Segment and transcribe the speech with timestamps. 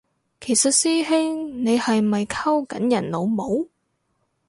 [0.39, 3.69] 其實師兄你係咪溝緊人老母？